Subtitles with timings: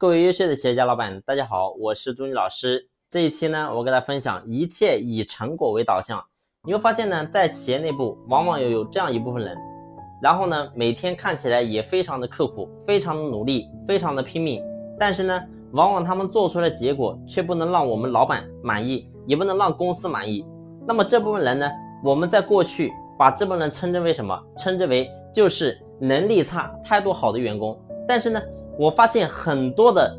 [0.00, 2.88] 各位优秀的企业家老板，大家好，我是朱妮老师。
[3.10, 6.24] 这一期呢，我给大家分享一切以成果为导向。
[6.62, 9.58] 你会发现呢，在企业内部往往有有这样一部分人，
[10.22, 14.64] 然后呢，每天看起来也非常的刻苦，非常的努力，非常的拼命，
[15.00, 15.42] 但是呢，
[15.72, 20.46] 往往他们做出来的结果却不能让我们老板满意，也不能让公司满意。
[20.86, 21.68] 那么这部分人呢，
[22.04, 24.40] 我们在过去把这部分人称之为什么？
[24.56, 27.76] 称之为就是能力差、态度好的员工。
[28.06, 28.40] 但是呢，
[28.78, 30.16] 我发现很多的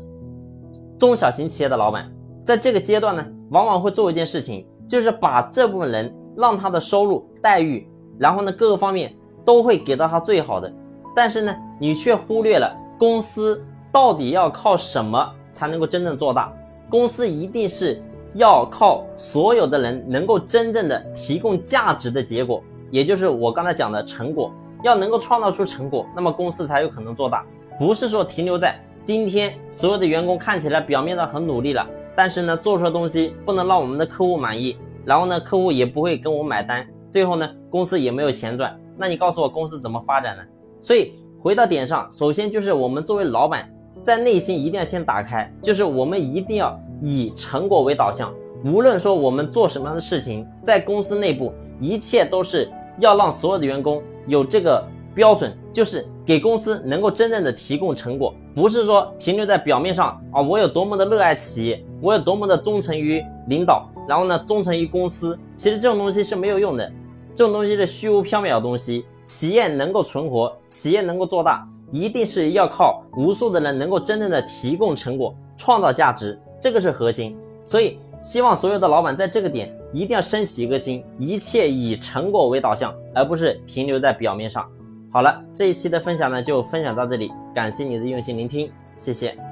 [0.98, 2.12] 中小型企业的老板，
[2.44, 9.14] 在这个阶段呢，往往会做一件事情，就是把这部分人让他的收入待遇，然后呢各个方面
[9.46, 10.70] 都会给到他最好的，
[11.16, 16.52] 但是呢，你却忽略了公司到底要靠什么才能够真正做大？
[16.90, 18.02] 公司一定是
[18.34, 27.46] 要靠所有的人能够真正的提供价值的结果，也就是我刚才讲的成果，要能够创造出成果，那么公司才有可能做大。
[27.80, 38.78] 不是说停留在今天，所有的员工看起来表面上很努力了，但是呢，做出的东西不能让我们的客户满意，然后呢，客户也不会跟我买单，最后呢，公司也没有钱赚。
[38.98, 40.42] 那你告诉我，公司怎么发展呢？
[40.82, 43.66] 所以回到点上，首先就是我们作为老板，
[44.04, 48.30] 在内心一定要先打开，就是我们一定要以成果为导向。
[48.62, 54.84] 无论说我们做什么样的事情，在公司内部，一切都是要让所有的员工有这个。
[55.12, 66.88] 标准就是给公司能够真正的提供成果，不是说停留在表面上啊，我有多么的热爱企业，我有多么的忠诚于领导，然后呢忠诚于公司，其实这种东西是没有用的，
[67.34, 69.04] 这种东西是虚无缥缈的东西。
[69.26, 77.36] 企业能够存活，企业能够做大，一定是要靠无数的人能够真正的提供成果，创造价值，这个是核心。
[77.64, 84.70] 所以希望所有的老板在这个点一定要升起一个心，一切以成果为导向，而不是停留在表面上。
[85.12, 89.49] 好了，这一期的分享呢就分享到这里，感谢你的用心聆听，谢谢。